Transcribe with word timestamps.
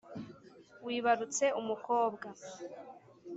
wibarutse 0.85 1.45
umukobwa 1.59 2.27